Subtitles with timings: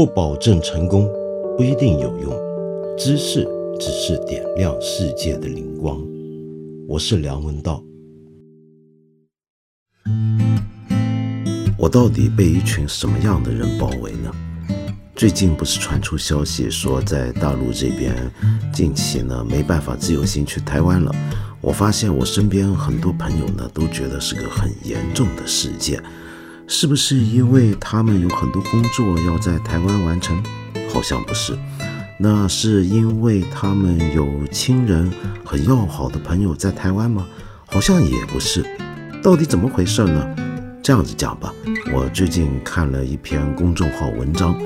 [0.00, 1.06] 不保证成功，
[1.58, 2.32] 不一定有用。
[2.96, 3.46] 知识
[3.78, 6.02] 只是点亮世界的灵光。
[6.88, 7.84] 我是梁文道。
[11.76, 14.34] 我到底被一群什么样的人包围呢？
[15.14, 18.16] 最近不是传出消息说，在大陆这边
[18.72, 21.14] 近期呢没办法自由行去台湾了。
[21.60, 26.02] 我发现我身边很多朋友呢都觉得是个很严重的事件。
[26.72, 30.40] 是不是因为他们有很多工作要在台湾完成？
[30.88, 31.58] 好像不是。
[32.16, 35.12] 那是因为他们有亲人
[35.44, 37.26] 很要好的朋友在台湾吗？
[37.66, 38.64] 好像也不是。
[39.20, 40.24] 到底怎么回事呢？
[40.80, 41.52] 这样子讲吧，
[41.92, 44.56] 我最近看了一篇公众号文章，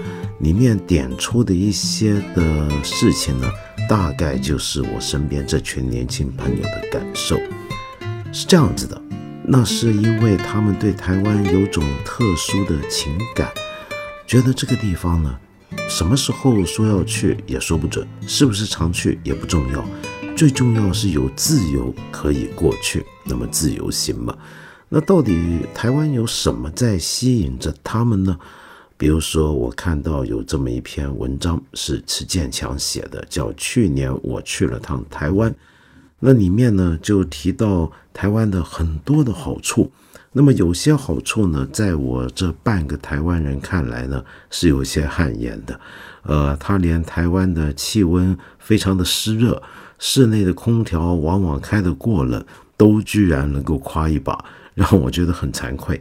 [0.41, 3.49] 里面点出的一些的事情呢，
[3.89, 7.41] 大概就是我身边这群年轻朋友的感受。
[8.31, 9.01] 是这样子的。
[9.47, 13.53] 那是因为他们对台湾有种特殊的情感，
[14.27, 15.39] 觉得这个地方呢，
[15.87, 19.85] 什么时候说要去也说不准，是不是常去也不重要，
[20.35, 24.35] 最重要是有自由可以过去，那么自由行嘛。
[24.89, 28.39] 那到底台湾有什么在吸引着他们呢？
[28.97, 35.51] 比如说，我看到有这么一篇文章是池建强写的，叫《去年我去了趟台湾》。
[36.21, 39.93] 那里面呢，就提到台湾的很多的好处。
[40.37, 45.79] 那么有些好处呢，在我这半个台湾人看来呢，是有些汗颜的。
[46.23, 49.63] 呃，他连台湾的气温非常的湿热，
[49.99, 52.45] 室内的空调往往开得过冷，
[52.77, 56.01] 都居然能够夸一把，让我觉得很惭愧。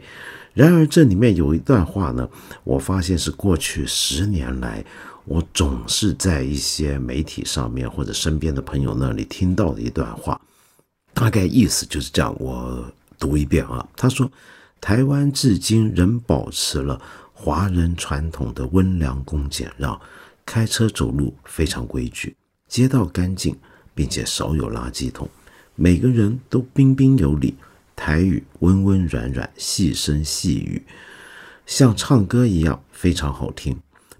[0.52, 2.28] 然而这里面有一段话呢，
[2.64, 4.84] 我发现是过去十年来。
[5.26, 10.38] 我总是在一些媒体上面或者身边的朋友那里听到的一段话，
[11.14, 12.34] 大概意思就是这样。
[12.38, 12.84] 我
[13.18, 14.30] 读一遍啊，他说
[14.82, 17.00] ：“台湾至今仍保持了
[17.32, 19.98] 华人传统的温良恭俭让，
[20.44, 22.36] 开车走路非常规矩，
[22.68, 23.56] 街道干净，
[23.94, 25.26] 并且少有垃圾桶，
[25.74, 27.54] 每个人都彬彬有礼，
[27.96, 30.84] 台语温温软软，细声细语，
[31.64, 33.74] 像唱歌一样非常好听。”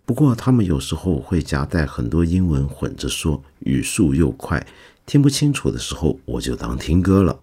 [0.06, 4.64] 不过，他们有时候会夹带很多英文混着说，语速又快，
[5.06, 7.38] 听不清楚的时候，我就当听歌了。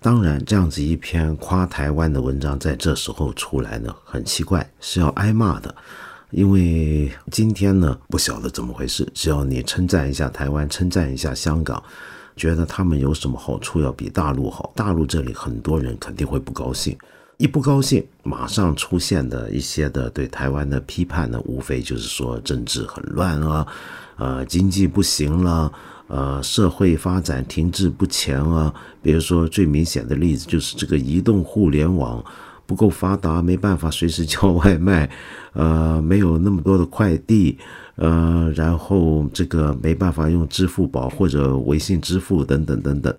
[0.00, 5.74] 当然，这样子一篇夸台湾的文章在这时候出来呢，很奇怪，是要挨骂的。
[6.30, 11.82] 因为今天呢，不晓得怎么回事，只要你称赞一下台湾，称赞一下香港，
[12.36, 16.96] 觉得他们有什么好处要比大陆好，大陆这里很多人肯定会不高兴。
[17.42, 23.66] 一不高兴，马上出现的一些的对台湾的批判呢，无非就是说政治很乱啊，
[24.14, 25.72] 呃，经济不行了，
[26.06, 28.72] 呃，社会发展停滞不前啊。
[29.02, 32.24] 比如说最明显的例子就是这个移动互联网
[32.64, 35.10] 不够发达，没办法随时叫外卖，
[35.54, 37.58] 呃，没有那么多的快递，
[37.96, 43.12] 呃，然后这个没办法用支付宝或者微信支付等等等等，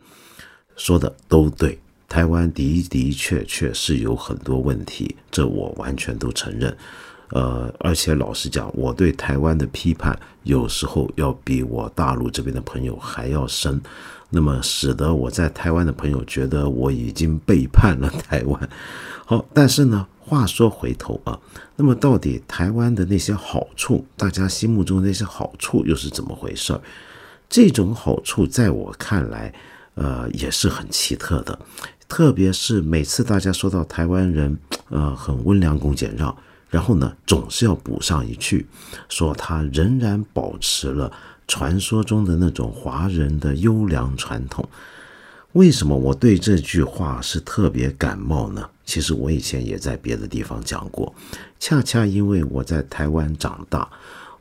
[0.78, 1.78] 说的都对。
[2.14, 6.78] 台湾的的确确是有很多问题，这我完全都承认。
[7.30, 13.82] 呃，而且老实讲，我对台湾的批判有时候要比我大陆这边的朋友还要深，
[14.30, 18.70] 那么使得我在台湾的朋友觉得我已经背叛了台湾。
[19.26, 21.40] 好，但是呢，话说回头啊，
[21.76, 26.82] 那么到底台湾的那些好处，大家心目中那些好处又是怎么回事儿？
[27.50, 29.52] 这种好处在我看来，
[29.96, 31.58] 呃，也是很奇特的。
[32.16, 34.56] 特别是每次大家说到台湾人，
[34.90, 36.38] 呃，很温良恭俭让，
[36.70, 38.68] 然后呢，总是要补上一句，
[39.10, 41.12] 说他仍然保持了
[41.48, 44.70] 传说中的那种华人的优良传统。
[45.54, 48.70] 为什么我对这句话是特别感冒呢？
[48.86, 51.16] 其实我以前也在别的地方讲过，
[51.60, 53.90] 恰恰因为我在台湾长大，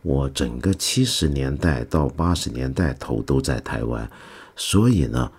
[0.02, 4.06] 我整个七十年代到八十年代头都在台湾，
[4.56, 5.32] 所以呢。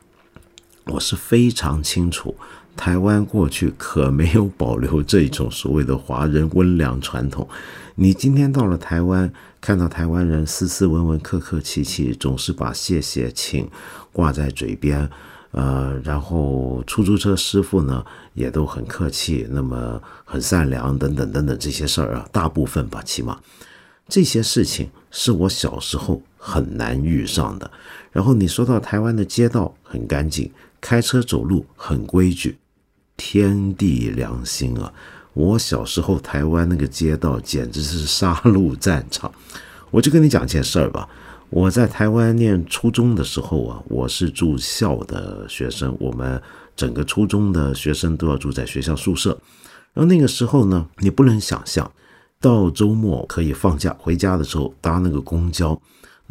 [0.86, 2.36] 我是非常清楚，
[2.76, 7.48] 台湾过去可没有保留这种所谓的华人温良传统。
[7.96, 9.32] 你今天到了台湾，
[9.62, 13.70] 看到台湾人斯斯文文、客客气气，总是把谢谢、请
[14.12, 15.10] 挂在嘴边，
[15.52, 18.04] 呃，然后出租车师傅呢
[18.34, 23.40] 也都很客气，那么很善良等等等等这些事儿啊，大部分吧，起码
[24.10, 27.72] 这些事情是我小时候很难遇上的。
[28.12, 30.52] 然后你说到台湾的街道很干净。
[30.84, 32.58] 开车走路很规矩，
[33.16, 34.92] 天地良心啊！
[35.34, 39.32] 我小时候台湾那个街道简直是杀戮战场。
[39.92, 41.08] 我就跟你讲件事儿吧，
[41.50, 46.40] 我在台湾念初中的时候啊，我是住校的学生，我们
[46.76, 49.40] 整个初中的学生都要住在学校宿舍。
[49.94, 51.90] 然后那个时候呢，你不能想象，
[52.42, 55.82] 到周末可以放假回家的时候搭那个公交，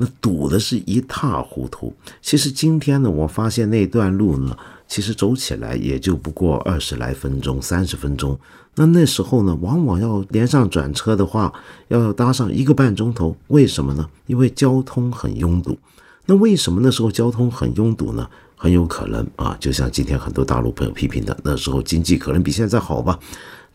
[0.02, 1.94] 那堵的是一塌糊涂。
[2.20, 4.56] 其实今天呢，我发现那段路呢，
[4.88, 8.36] 其实走起来也就不过二十来分钟、三十分钟。
[8.74, 11.52] 那那时候呢，往往要连上转车的话，
[11.86, 13.36] 要搭上一个半钟头。
[13.46, 14.08] 为什么呢？
[14.26, 15.78] 因为交通很拥堵。
[16.26, 18.28] 那为什么那时候交通很拥堵呢？
[18.56, 23.18] 很有可能啊，就像今天很多大陆朋友批评的，那时候经济可能比现在好吧。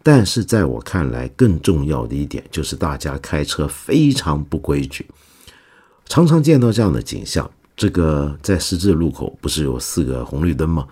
[0.01, 5.05] 但是在我看来，更重要的一点就是大家开车非常不规矩，
[6.07, 7.49] 常常见到这样的景象。
[7.75, 10.87] 这个在十字路口不是有四个红绿灯吗？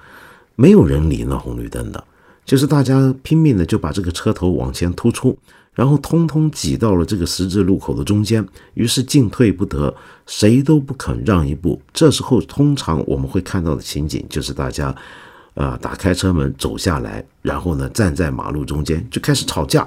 [0.55, 2.03] 没有人理那红绿灯的，
[2.45, 5.37] 就是大家拼命的就把这个车头往前突出。
[5.73, 9.93] 然后通通挤到了这个十字路口的中间，于是进退不得，
[10.25, 11.81] 谁都不肯让一步。
[11.91, 14.95] 这时候，通常我们会看到的情景就是大家，
[15.55, 19.85] 呃，打开车门走下来，然后呢，站在马路中间就开始吵架。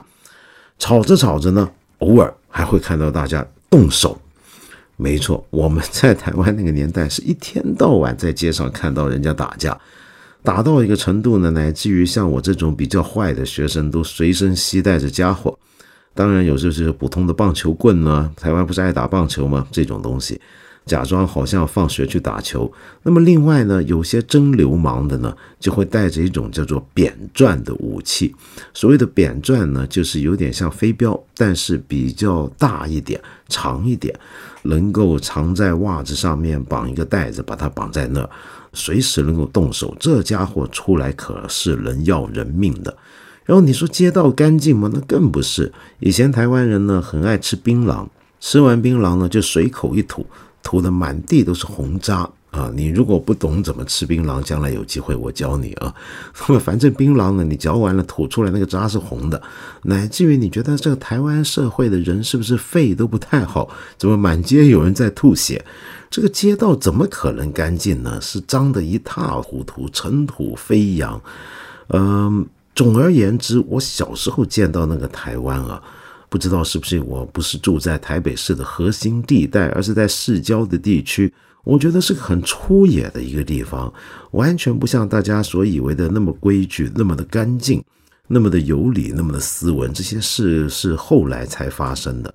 [0.78, 1.66] 吵着吵着呢，
[2.00, 4.20] 偶尔还会看到大家动手。
[5.00, 9.78] 没错，我们在台湾那个年代是一天到晚在街上看到人家打架。
[10.42, 15.56] 打到一个程度呢，乃至于像我这种比较坏的学生都随身携带着家伙。
[16.14, 19.64] 当然有时候是普通的棒球棍呢，台湾不是爱打棒球吗？
[19.70, 20.40] 这种东西，
[20.88, 22.72] 假装好像放学去打球。
[23.02, 28.34] 那么另外呢，有些真流氓的呢，就会带着一种叫做扁钻的武器。
[28.72, 34.18] 所谓的扁钻呢，就是有点像飞镖，但是比较大一点、长一点，
[34.62, 38.30] 能够藏在袜子上面，绑一个带子，把它绑在那儿，
[38.72, 39.94] 随时能够动手。
[40.00, 42.96] 这家伙出来可是能要人命的。
[43.44, 44.90] 然后你说街道干净吗？
[44.92, 45.72] 那更不是。
[46.00, 48.06] 以前台湾人呢很爱吃槟榔，
[48.40, 50.26] 吃完槟榔呢就随口一吐，
[50.62, 52.70] 吐的满地都是红渣啊！
[52.74, 55.94] 你如果不懂怎么吃槟榔，将来有机会我教你啊。
[56.46, 59.40] 那 么反正槟榔呢，你嚼完了吐出来那个渣是红的，
[59.82, 63.68] 乃至于你觉得这个台湾社会的人是不是肺都不太好？
[63.96, 65.64] 怎么满街有人在吐血？
[66.10, 68.20] 这个街道怎么可能干净呢？
[68.20, 71.20] 是脏得一塌糊涂，尘土飞扬。
[71.88, 72.46] 嗯。
[72.74, 75.82] 总而言之，我小时候见到那个台湾啊，
[76.28, 81.32] 不知道是不是我不是住在台北市的核心地带，而是在市郊的地区。
[81.64, 83.92] 我觉得是个很粗野的一个地方，
[84.30, 87.82] 完全不像大家所以为的那么规矩、那么的干净、
[88.26, 89.92] 那么的有礼、那么的斯文。
[89.92, 92.34] 这些事是后来才发生的。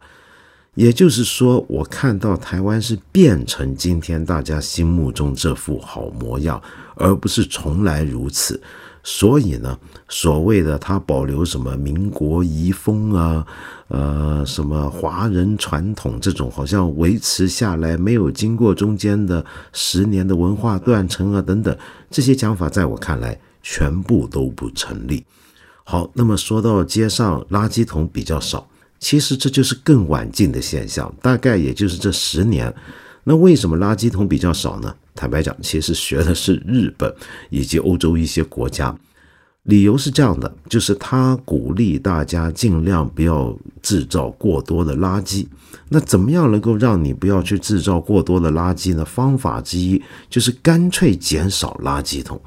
[0.76, 6.62] 也就是说，我看到台湾是变成今天大家心目中这副好模样，
[6.96, 8.60] 而不是从来如此。
[9.04, 9.78] 所以呢，
[10.08, 13.46] 所谓的他保留什么民国遗风啊，
[13.90, 21.78] 呃，什么华人传统这种，好像维持下来没有经过中间的十年的文化断层啊等等，
[22.10, 25.26] 这些讲法在我看来全部都不成立。
[25.84, 28.66] 好，那么说到街上垃圾桶比较少，
[29.00, 32.74] 其实这就是更晚近的现象，大概也就是这十年。
[33.26, 34.96] 那为什么垃圾桶比较少呢？
[35.24, 37.10] 坦白讲，其实学的是日本
[37.50, 38.94] 以及欧洲一些国家。
[39.64, 45.48] 理由是这样的，就是他鼓励大家尽量不要制造过多的垃圾。
[45.88, 49.06] 那怎么样能够让你不要去制造过多的垃圾呢？
[49.06, 52.38] 方法之一就是干脆减少垃圾桶。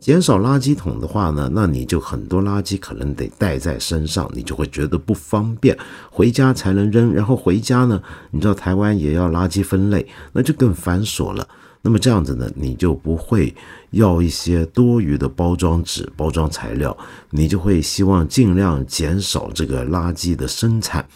[0.00, 5.78] 减少垃圾桶的话呢，那你就很多垃圾可能得带在身上，你就会觉得不方便，
[6.10, 7.14] 回家才能扔。
[7.14, 11.46] 然后回家呢，你知道台湾也要垃圾分类，那就更繁琐了。
[11.86, 13.54] 那么这样子呢，你就不会
[13.90, 16.96] 要一些多余的包装纸、包装材料，
[17.28, 21.06] 你就会希望尽量减少这个垃圾的生产，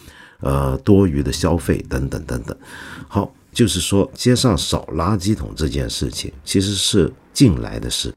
[0.41, 2.55] 呃，多余的消费等等等等。
[3.07, 8.13] 好，就是说街上少垃圾桶这件事情其实是近来的事。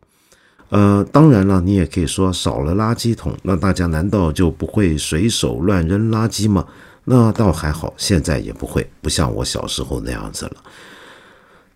[0.68, 6.66] 呃，当然了，你也可以说少了垃圾桶，那大家难道就不会随手乱扔垃圾吗？
[7.04, 10.56] 那倒还好，现在也不会，不像我小时候那样子了。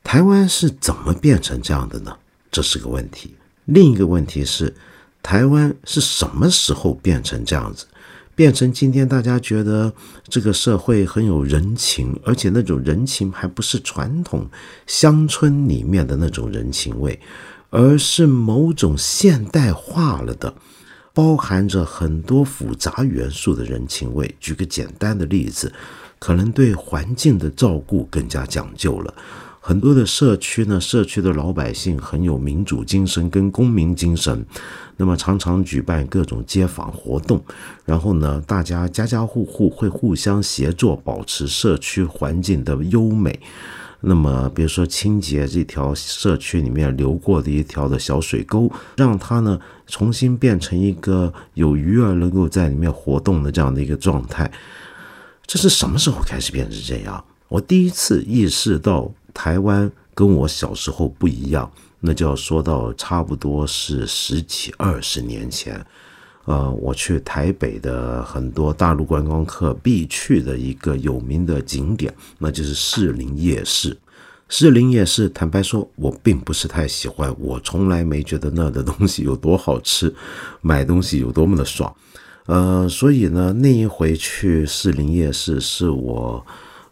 [0.06, 2.16] 台湾是怎么变成这样的呢？
[2.52, 3.34] 这是个问题。
[3.64, 4.72] 另一个问题是，
[5.20, 7.86] 台湾是什么时候变成这样子？
[8.36, 9.92] 变成今天大家觉得
[10.28, 14.48] 这个社会很有人情，而且那种人情还不是传统
[14.86, 17.18] 乡村里面的那种人情味，
[17.70, 20.54] 而是某种现代化了的，
[21.12, 24.32] 包含着很多复杂元素的人情味。
[24.38, 25.72] 举个简单的例子，
[26.20, 29.12] 可能对环境的照顾更加讲究了。
[29.68, 34.46] 很多的社区呢，社区的老百姓很有民主精神跟公民精神，
[34.96, 37.42] 那么常常举办各种街访活动，
[37.84, 43.40] 然后呢，大家家家户户会互相协作，保持社区环境的优美。
[44.02, 49.58] 那么，比如说清洁这条社区里面流过的一条的小水沟，让它呢
[49.88, 54.48] 重新变成一个有鱼儿能够在里面活动的这样的一个状态。
[55.44, 57.24] 这是什么时候开始变成这样？
[57.48, 65.84] 我第一次意识到台湾跟我小时候不一样，那就要说到差不多是十几二十年前。
[66.46, 73.94] 呃，我去台北的很多大陆观光客必去的一个有名的景点，那就是士林夜市。
[74.48, 80.14] 士林夜市，坦白说，我并不是太喜欢，我从来没觉得那的东西有多好吃，
[80.62, 81.94] 买东西有多么的爽。
[82.46, 86.46] 呃，所以呢，那一回去士林夜市是我，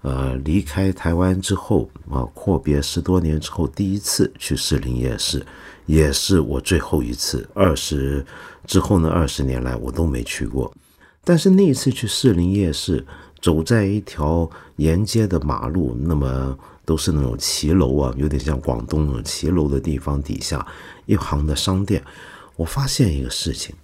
[0.05, 5.45] 呃，离开台湾之后啊，阔别十多年之后第一次去士林夜市，
[5.87, 7.49] 也是我最后一次。
[7.55, 8.23] 二十
[8.67, 10.71] 之后呢，二十年来我都没去过。
[11.25, 13.03] 但是那一次去士林夜市，
[13.41, 20.67] 走在一条沿街的马路，那么都是那种骑楼啊，有点像广东那种骑楼的地方底下
[21.07, 22.05] 一行的商店，
[22.57, 23.75] 我发现一个事情。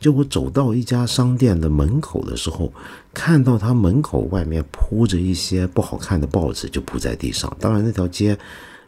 [0.00, 2.72] 就我走到一家商店的门口的时候，
[3.14, 7.54] 看到他门口外面铺着一些不好看的报纸，就铺在地上。
[7.58, 8.36] 当然，那条街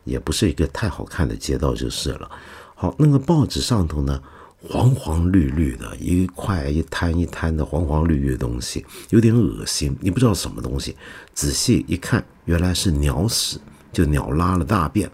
[0.04, 2.30] 也不是一个太好看的街道，就是了。
[2.74, 4.20] 好，那个报纸上头呢，
[4.68, 9.96] 黄黄绿绿的，一块一摊一摊的黄黄绿绿的东西，有点恶心。
[10.00, 10.94] 你不知道什么东西，
[11.32, 13.58] 仔细一看，原来是鸟屎，
[13.90, 15.10] 就鸟拉了大便。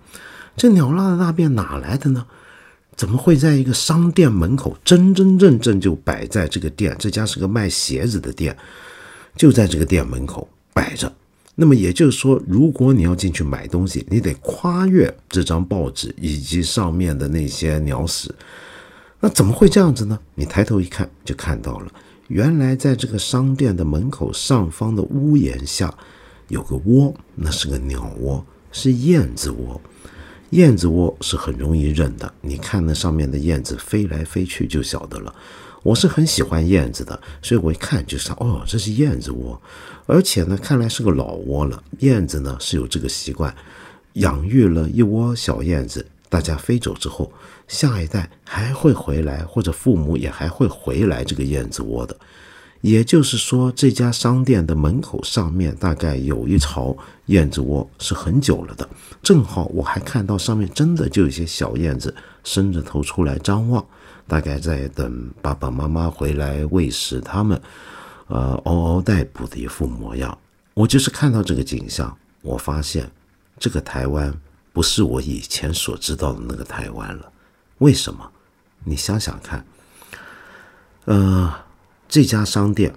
[0.57, 2.27] 这鸟拉的大便哪来的呢？
[2.97, 6.95] 怎么会在一个商店门口真真正正就摆在这个店？
[6.99, 8.57] 这家是个卖鞋子的店，
[9.37, 11.13] 就在这个店门口摆着。
[11.55, 18.35] 那么也就是说，如果你要进去买东西，你得跨越这张报纸以及上面的那些鸟屎。
[19.21, 20.19] 那怎么会这样子呢？
[20.35, 21.93] 你抬头一看，就看到了，
[22.29, 25.93] 原来在这个商店的门口上方的屋檐下
[26.49, 29.81] 有个窝，那是个鸟窝，是燕子窝。
[30.53, 35.35] 燕子窝是很容易认的，你看那上面的燕子飞来飞去就晓得了。
[35.83, 39.59] 我是很喜欢燕子的，所以我一看就是，哦，这是燕子窝，
[40.05, 41.83] 而且呢，看来是个老窝了。
[42.01, 43.55] 燕子呢是有这个习惯，
[44.15, 47.33] 养育了一窝小燕子，大家飞走之后，
[47.67, 52.15] 下一代还会回来，或者父母也还会回来这个燕子窝的。
[52.83, 56.97] 也就是说，这家商店的门口上面大概有一巢
[57.27, 58.87] 燕子窝，是很久了的。
[59.23, 62.13] 正好我还看到上面真的就有些小燕子
[62.43, 63.87] 伸着头出来张望，
[64.27, 67.63] 大概在等爸爸妈妈回来喂食它们，
[68.27, 70.37] 呃，嗷嗷待哺的一副模样。
[70.75, 73.09] 我就是看到这个景象，我发现
[73.61, 74.35] 这个台湾
[74.73, 77.31] 不是我以前所知道的那个台湾了。
[77.79, 78.29] 为什么？
[78.83, 79.65] 你想想看，
[81.05, 81.55] 呃。
[82.13, 82.95] 这家商店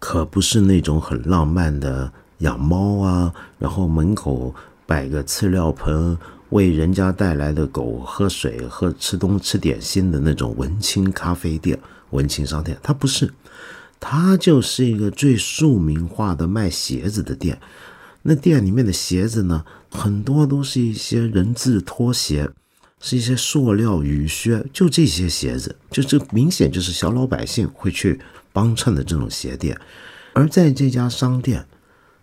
[0.00, 4.52] 可不是那种很浪漫的养猫啊，然后门口
[4.86, 11.78] 摆个饲料盆喂人家带来的狗喝水、喝吃东吃点心的那种文青咖啡店、
[12.10, 12.76] 文青商店。
[12.82, 13.32] 它不是，
[14.00, 17.60] 它就是一个最庶民化的卖鞋子的店。
[18.22, 22.50] 那店里面的鞋子呢，很多都是一些人字拖鞋。
[23.00, 28.20] 是一些塑料雨靴，就这些鞋子，就这明显就是小老百姓会去
[28.52, 29.78] 帮衬的这种鞋店。
[30.32, 31.66] 而在这家商店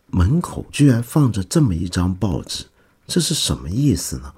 [0.07, 2.65] 门口，居然放着这么一张报纸，
[3.07, 4.33] 这是什么意思呢？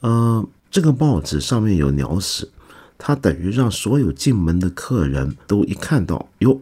[0.00, 2.48] 呃，这个报纸上面有鸟屎，
[2.96, 6.60] 它等于让所有进门的客人都一看到，哟，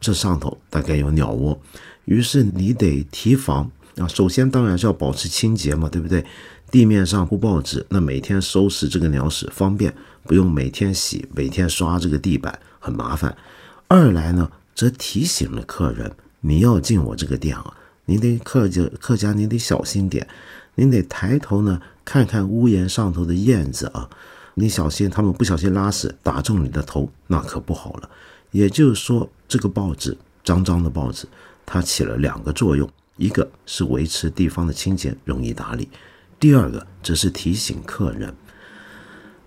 [0.00, 1.60] 这上头大概有鸟窝，
[2.04, 4.06] 于是你得提防啊。
[4.06, 6.24] 首先当然是要保持清洁嘛，对不对？
[6.70, 9.94] 地面上铺报纸，那每天收拾这个鸟屎方便，
[10.24, 13.34] 不用每天洗，每天刷这个地板很麻烦。
[13.88, 20.28] 二来呢，则提醒了客人，你要进我这个店啊，您得客家客家，您得小心点，
[20.74, 24.10] 您得抬头呢看看屋檐上头的燕子啊，
[24.52, 28.10] 你小心他们不小心拉屎打中你的头，那可不好了。
[28.50, 31.26] 也就是说，这个报纸脏脏的报纸，
[31.64, 35.88] 它起了两个作用，一个是维持地方的清洁，容易打理。
[36.40, 38.32] 第二个则是提醒客人，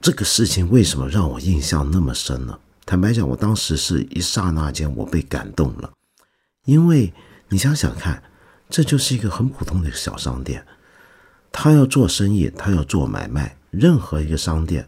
[0.01, 2.59] 这个事情为什么让我印象那么深呢？
[2.85, 5.93] 坦白讲，我当时是一刹那间我被感动了，
[6.65, 7.13] 因为
[7.47, 8.21] 你想想看，
[8.69, 10.65] 这就是一个很普通的小商店，
[11.49, 14.85] 他要做生意，他要做买卖，任何一个商店，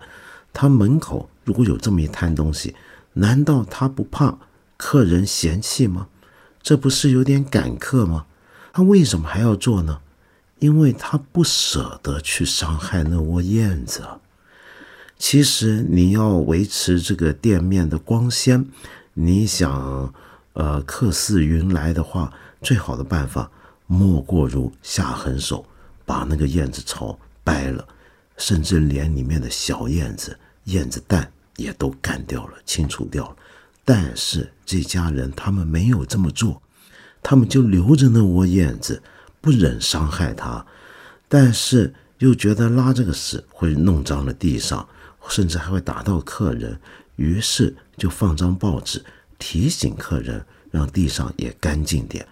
[0.52, 2.76] 他门口如果有这么一摊东西，
[3.14, 4.38] 难道他不怕
[4.76, 6.10] 客人嫌弃吗？
[6.62, 8.26] 这不是有点赶客吗？
[8.74, 10.02] 他为什么还要做呢？
[10.64, 14.02] 因为他不舍得去伤害那窝燕子。
[15.18, 18.66] 其实你要维持这个店面的光鲜，
[19.14, 20.14] 你想，
[20.54, 23.52] 呃，客似云来的话，最好的办法
[23.88, 25.66] 莫过如下狠手，
[26.06, 27.86] 把那个燕子巢掰了，
[28.38, 33.36] 甚至连里面的小燕子、燕子蛋也都干掉了、清除掉了。
[33.84, 36.62] 但是这家人他们没有这么做，
[37.22, 39.04] 他们就留着那窝燕子，
[39.44, 40.66] 不忍伤害它，
[41.28, 44.88] 但是又觉得拉这个屎会弄脏了地上，
[45.28, 46.80] 甚至还会打到客人，
[47.18, 49.04] 于是就放张报纸
[49.38, 52.26] 提醒客人，让地上也干净点。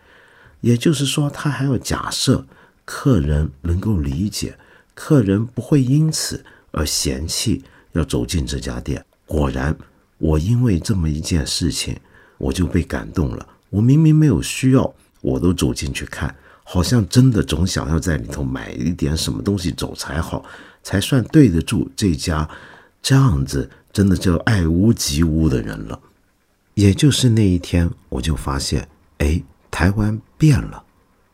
[0.62, 2.46] 也就是说，他还要假设
[2.86, 4.58] 客人能够理解，
[4.94, 6.42] 客人不会因此
[6.72, 9.04] 而嫌弃要走进这家店。
[9.26, 9.76] 果然，
[10.18, 12.00] 我因为这么一件事情，
[12.38, 13.46] 我就被感动了。
[13.70, 16.34] 我明明没有需要，我都走进去看，
[16.72, 20.42] 好像真的总想要在里头买一点什么东西走才好，
[20.82, 22.50] 才算对得住这家
[23.02, 26.00] 这样子真的叫爱屋及乌的人了。
[26.76, 28.88] 也就是那一天，我就发现，
[29.18, 29.42] 哎。
[29.74, 30.84] 台湾变了，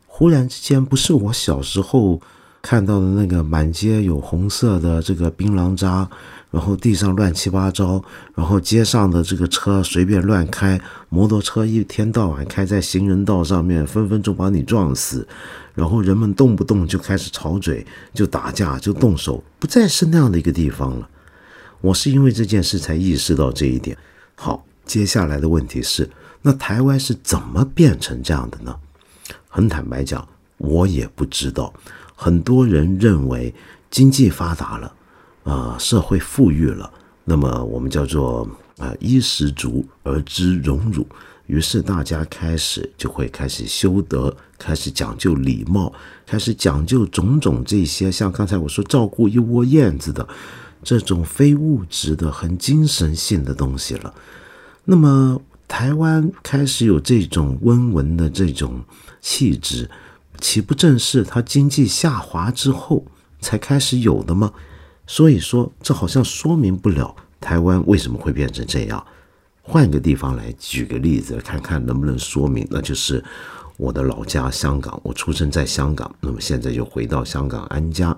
[0.06, 2.22] 忽然之间，不是我小时候
[2.62, 6.08] 看到的那个满街有红色的这个槟榔渣，
[6.50, 8.04] 然后地上乱七八糟，
[8.36, 15.28] 然后街上的这个车随便乱开，摩托车一天到晚开在行人道上面，分分钟把你撞死，
[15.74, 21.10] 然后人们动不动就开始吵嘴，就打架，就动手，不再是那样的一个地方了。
[21.82, 23.98] 我是因为这件事才意识到这一点。
[24.36, 26.10] 好，接下来的问题是。
[26.42, 28.74] 那台湾是怎么变成这样的呢？
[29.50, 30.26] 很坦白讲，
[30.58, 31.74] 我也不知道。
[32.16, 33.54] 很多人认为
[33.92, 34.94] 经济发达了，
[35.48, 36.92] 啊，社会富裕了，
[37.24, 41.08] 那么我们叫做啊衣食足而知荣辱，
[41.46, 45.94] 于是大家开始就会开始修德，开始讲究礼貌，
[46.26, 50.28] 开始讲究种种这些，像刚才我说照顾一窝燕子的
[50.84, 54.14] 这种非物质的、很精神性的东西了。
[54.84, 55.42] 那么。
[55.70, 58.82] 台湾开始有这种温文的这种
[59.20, 59.90] 气质，
[60.40, 63.06] 岂不正是它经济下滑之后
[63.42, 64.50] 才开始有的吗？
[65.08, 69.04] 所以说，这好像说明不了台湾为什么会变成这样。
[69.64, 72.68] 换个地方来举个例子，看看能不能说明。
[72.70, 73.24] 那就是
[73.78, 78.16] 我的老家香港，我出生在香港，那么现在又回到香港安家。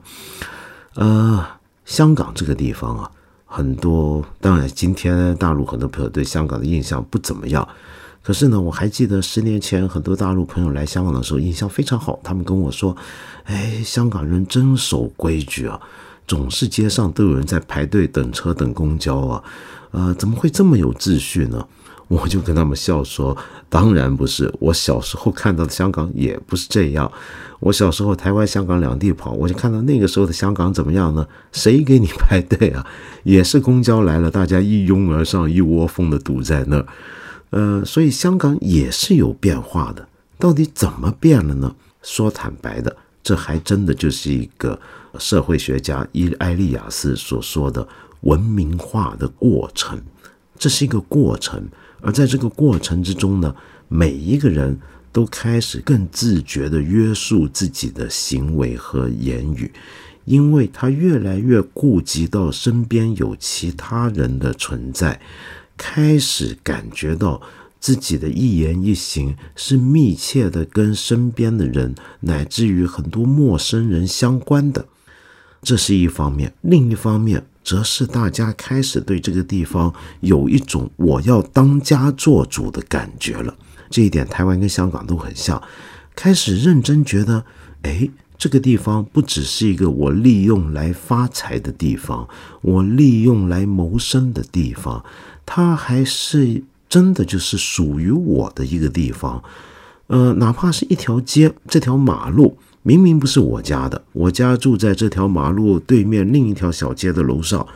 [0.96, 1.46] 呃，
[1.86, 3.10] 香港这个地方啊。
[3.52, 7.68] 很多，当然，今天大陆很多朋友对香港的印象不怎么样。
[8.22, 12.20] 可是呢，我还记得十年前很多大陆朋友来香港的时候，印象非常好。
[12.24, 12.96] 他们跟我说
[13.46, 15.82] ：“哎，香港人真守规矩啊，
[16.30, 19.44] 总是街上都有人在排队等车等公交啊，
[19.92, 21.68] 呃，怎么会这么有秩序呢？”
[22.10, 23.38] 我就跟他们笑说
[23.70, 27.12] ：“当然不是，我小时候看到的香港也不是这样。
[27.60, 31.28] 我小时候台湾、香港两地跑，我就看到那个时候的香港怎么样呢？
[31.52, 32.84] 谁给你排队啊？
[33.22, 36.88] 也是公交来了，大家一拥而上，一窝蜂的堵在那儿。
[37.52, 40.08] 呃，所以香港也是有变化的。
[40.40, 41.76] 到底怎么变了呢？
[42.02, 44.80] 说坦白的，这还真的就是一个
[45.18, 47.88] 社会学家伊埃利亚斯所说的
[48.22, 50.02] 文明化的过程。
[50.58, 51.68] 这是一个过程。”
[52.02, 53.54] 而在这个过程之中呢，
[53.90, 54.80] 每一个人
[55.12, 59.70] 都开始更自觉地约束自己的行为和言语，
[60.24, 65.20] 因为他越来越顾及到身边有其他人的存在，
[65.76, 67.42] 开始感觉到
[67.82, 74.86] 自己的一言一行是密切的跟身边的人，乃至于很多陌生人相关的。
[75.62, 77.46] 这是一方面，另一方面。
[77.62, 83.54] 则是大家开始对这个地方有一种我要当家做主的感觉了。
[83.92, 85.62] 这一点，台湾跟香港都很像，
[86.16, 87.46] 开始认真觉得，
[87.84, 92.28] 哎，这个地方不只是一个我利用来发财的地方，
[92.62, 95.06] 我利用来谋生的地方，
[95.46, 99.44] 它还是真的就是属于我的一个地方。
[100.08, 102.58] 呃，哪怕是一条街，这条马路。
[102.82, 107.68] 明明不是我家的，我家住在这条马路对面另一条小街的楼上，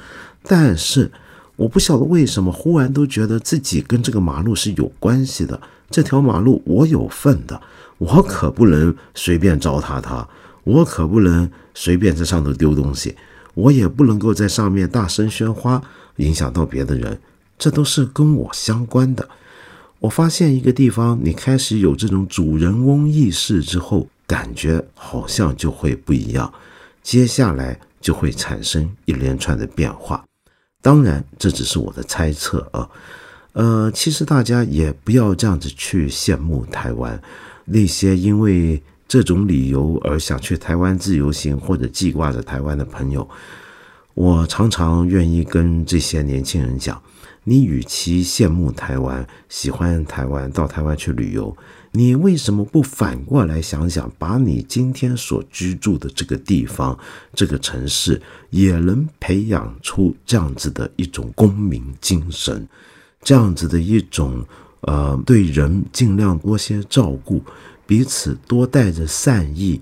[0.43, 1.11] 但是
[1.57, 5.59] 我不晓得为什么忽然都觉得自己跟这个马路是有关系的。
[5.89, 7.61] 这条马路我有份的，
[7.97, 10.27] 我可不能随便糟蹋它，
[10.63, 13.15] 我可不能随便在上头丢东西，
[13.53, 15.81] 我也不能够在上面大声喧哗，
[16.15, 17.19] 影响到别的人。
[17.59, 19.27] 这都是跟我相关的。
[19.99, 24.07] 我发现一个地方，你开始有这种主人翁意识之后。
[24.33, 26.51] 感觉好像就会不一样，
[27.03, 30.25] 接下来就会产生一连串的变化。
[30.81, 32.89] 当然，这只是我的猜测啊。
[33.51, 37.21] 呃，其实大家也不要这样子去羡慕台湾
[37.65, 43.29] 那些因为这种理由而想去台湾自由行或者记挂着台湾的朋友。
[44.15, 46.99] 我常常愿意跟这些年轻人讲：，
[47.43, 51.55] 你与其羡慕台湾、喜欢台湾、到台湾去旅游。
[51.95, 56.97] 你为什么不反过来想想，把你今天所居住的这个地方、
[57.35, 62.67] 这个城市，也能培养出这样子的一种公民精神，
[63.21, 64.43] 这样子的一种
[64.81, 67.43] 呃，对人尽量多些照顾，
[67.85, 69.79] 彼此多带着善意，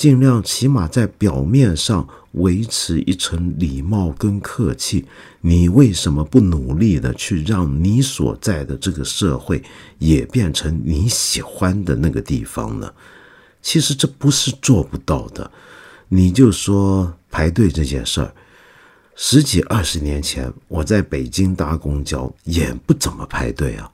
[0.00, 5.04] 尽量起码在表面上维持一层礼貌跟客气。
[5.42, 9.62] 你为什么不努力的去让你所在的这个社会
[9.98, 12.90] 也变成你喜欢的那个地方呢？
[13.60, 15.50] 其实这不是做不到的。
[16.08, 18.32] 你就说排队这件事儿，
[19.14, 23.92] 十几二十年前我在北京搭公交也不怎么排队啊。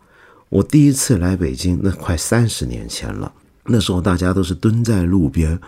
[0.50, 3.32] 我第一次来北京，那快三十年前了。
[3.64, 5.58] 那时候大家都是蹲在路边，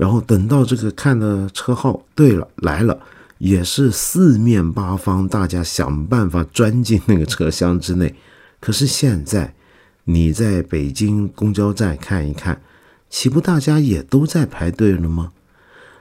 [0.00, 2.98] 然后等到这个看的车号对了来了，
[3.36, 8.14] 也是四面八方大家想办法钻进那个车厢之内。
[8.60, 9.52] 可是现在，
[10.04, 12.62] 你在北京公交站看一看，
[13.10, 15.32] 岂不大家也都在排队了吗？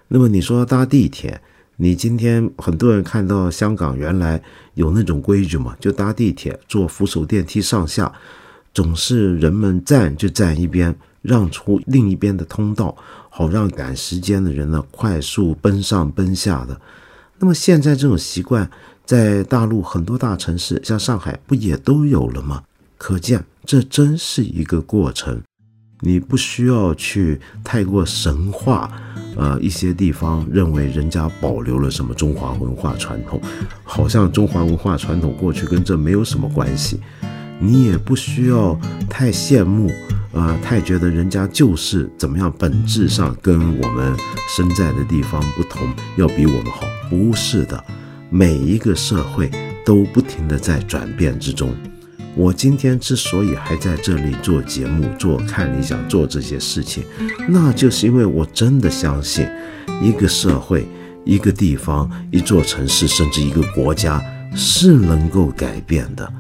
[0.07, 1.41] 那么你说搭地铁？
[1.75, 4.41] 你今天很多人看到香港原来
[4.75, 5.75] 有那种规矩嘛？
[5.77, 8.13] 就搭地铁坐扶手电梯上下，
[8.73, 12.95] 总是人们站就站一边，让出另一边的通道，
[13.29, 16.79] 好让赶时间的人呢快速奔上奔下的。
[17.39, 18.69] 那么现在这种习惯
[19.05, 22.63] 在大陆很多大城市，像上海不也都有了吗？
[22.97, 25.41] 可见这真是一个过程，
[26.01, 28.91] 你不需要去太过神话。
[29.37, 33.39] 呃，一些地方认为人家保留了什么中华文化传统，
[33.85, 36.99] 好像中华文化传统过去跟这没有什么关系。
[37.57, 38.77] 你也不需要
[39.09, 39.89] 太羡慕，
[40.31, 44.15] 呃，太觉得人家就是怎么样，本质上跟我们
[44.55, 45.87] 身在的地方不同，
[46.17, 46.85] 要比我们好。
[47.09, 47.83] 不是的，
[48.29, 49.49] 每一个社会
[49.83, 51.73] 都不停的在转变之中。
[52.35, 57.03] 我今天之所以还在这里做节目、做看理想、做这些事情，
[57.47, 59.47] 那就是因为我真的相信，
[59.99, 60.87] 一个社会、
[61.25, 64.21] 一个地方、一座城市，甚至一个国家
[64.55, 66.31] 是能够改变的。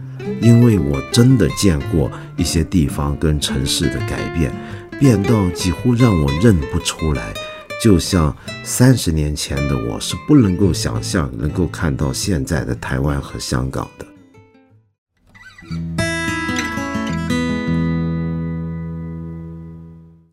[0.41, 4.53] 因为我真的见过一些地方跟城市的改变，
[4.99, 7.33] 变到几乎让我认不出来。
[7.81, 14.05] 就像三十年前的我，是不能够想象能够看到现在的台湾和香港的。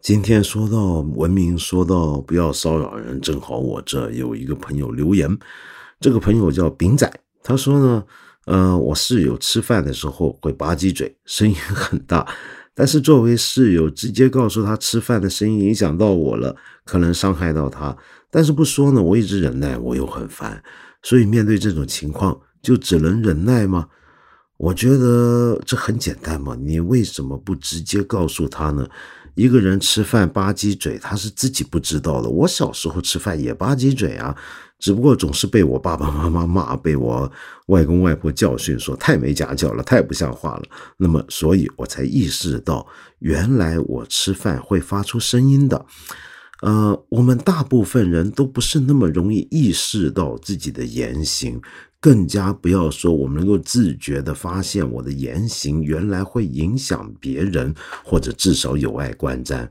[0.00, 5.36] 今天说到文明，说到不要骚扰人，正好我这有一个朋友留言，
[6.00, 8.04] 这个朋友叫饼仔，他说呢，
[8.46, 12.26] 呃，我室友吃饭的时候会吧唧嘴，声音很大，
[12.74, 17.96] 但是作为室友，直接告诉他吃饭的声音影响到我了，可能伤害到他，
[18.30, 20.62] 但是不说呢，我一直忍耐，我又很烦，
[21.02, 23.88] 所以面对这种情况，就只能忍耐吗？
[24.58, 28.88] 我觉得这很简单嘛，你为什么不直接告诉他呢？
[29.36, 32.28] 一个人吃饭吧唧嘴，他是自己不知道的。
[32.28, 34.34] 我小时候吃饭也吧唧嘴啊，
[34.78, 37.30] 只不过总是被我爸爸妈妈骂，被我
[37.66, 40.62] 外公外婆教训，说太没家教了，太不像话了。
[40.96, 42.86] 那么，所以我才意识到，
[43.18, 45.84] 原来我吃饭会发出声音的。
[46.62, 51.60] 呃，我们大部分人都不是那么容易意识到自己的言行。
[51.98, 59.68] 更加不要说，我们能够自觉地发现我的言行原来会影响别人，或者至少有碍观瞻。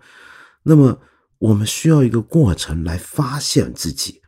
[0.63, 0.99] 那么，
[1.39, 4.21] 我们需要一个过程来发现自己。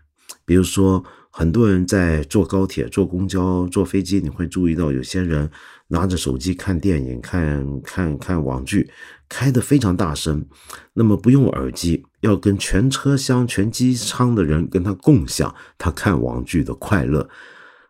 [0.46, 5.50] 比如说，很多人在坐高铁、坐公交、坐飞机，你会注意到有些人
[5.89, 8.89] 拿着手机看电影、看看看网剧，
[9.30, 10.46] 开得非常大声。
[10.94, 17.30] 那么，不用耳机，要跟全车厢、全机舱的人跟他共享他看网剧的快乐。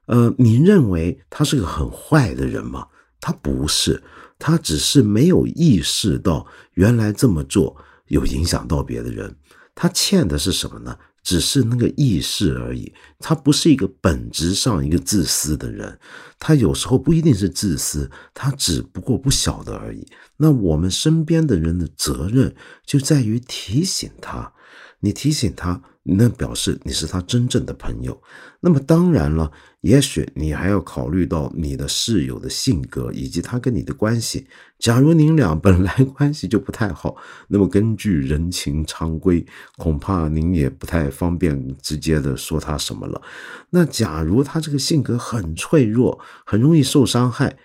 [0.07, 2.87] 呃，您认为他是个很坏的人吗？
[3.19, 4.01] 他不是，
[4.39, 7.75] 他只是没有意识到原来这么做
[8.07, 9.35] 有影响到别的人。
[9.75, 10.97] 他欠的是什么呢？
[11.27, 12.93] 只是那个意识而已。
[13.19, 15.99] 他不是一个本质上一个自私的人，
[16.39, 20.07] 他有时候不一定是自私，他只不过不晓得而已。
[20.37, 24.53] 那我们身边的人的责任就在于提醒他，
[25.01, 25.81] 你提醒他。
[26.15, 28.21] 那表示你是他真正的朋友。
[28.59, 34.47] 那么当然了，也许你还要考虑到你的室友的性格以及他跟你的关系。
[34.79, 37.15] 假如您俩本来关系就不太好，
[37.47, 39.45] 那么根据人情常规，
[39.77, 43.21] 恐怕您也不太方便直接的说他什么了。
[43.69, 47.57] 那假如他这个性格很脆弱，很容易受伤害，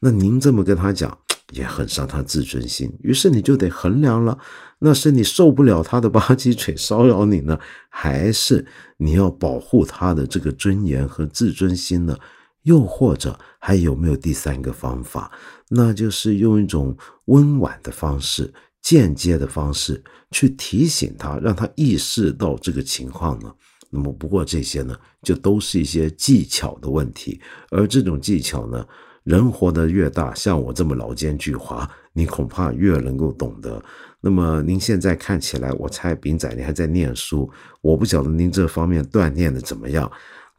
[0.00, 1.18] 那您这么跟他讲。
[1.52, 4.38] 也很伤他自尊心，于是你就得衡量了，
[4.78, 7.58] 那是你受不了他的吧唧嘴骚扰你呢，
[7.88, 8.64] 还是
[8.96, 12.16] 你要保护他的这个尊严和自尊心呢？
[12.64, 15.32] 又或者还有没有第三个方法？
[15.70, 23.52] 那就是用一种温婉的方式、间接的方式去提醒他，让他意识到这个情况呢？
[23.88, 28.86] 那么不过这些呢，就都是一些技巧的问题，而这种技巧呢？
[29.24, 33.82] 人活得越大，像我这么老奸巨猾，你恐怕越能够懂得。
[34.20, 40.10] 那么您现在看起来，我猜丙仔你还在念书，我不晓得您这方面锻炼的怎么样，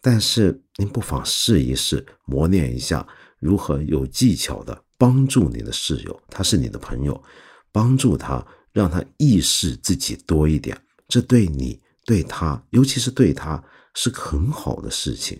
[0.01, 3.05] 但是您不妨试一试，磨练一下
[3.39, 7.23] 如何有技巧的帮助你的室友，他是你的朋友，
[7.71, 15.39] 帮助他，让他意识自己多一点，这对你、对他，尤其是对他，是很好的事情。